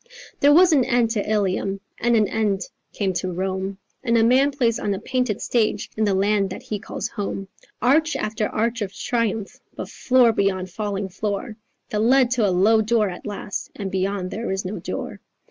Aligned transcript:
"There 0.39 0.51
was 0.51 0.71
an 0.73 0.83
end 0.83 1.11
to 1.11 1.29
Ilium; 1.31 1.79
and 1.99 2.15
an 2.15 2.27
end 2.27 2.63
came 2.91 3.13
to 3.13 3.31
Rome; 3.31 3.77
And 4.03 4.17
a 4.17 4.23
man 4.23 4.49
plays 4.49 4.79
on 4.79 4.95
a 4.95 4.99
painted 4.99 5.43
stage 5.43 5.91
in 5.95 6.05
the 6.05 6.15
land 6.15 6.49
that 6.49 6.63
he 6.63 6.79
calls 6.79 7.07
home; 7.07 7.49
Arch 7.83 8.15
after 8.15 8.47
arch 8.47 8.81
of 8.81 8.91
triumph, 8.91 9.59
but 9.75 9.89
floor 9.89 10.31
beyond 10.31 10.71
falling 10.71 11.07
floor, 11.09 11.55
That 11.91 11.99
lead 12.01 12.31
to 12.31 12.47
a 12.47 12.49
low 12.49 12.81
door 12.81 13.09
at 13.11 13.27
last; 13.27 13.69
and 13.75 13.91
beyond 13.91 14.31
there 14.31 14.49
is 14.49 14.65
no 14.65 14.79
door." 14.79 15.21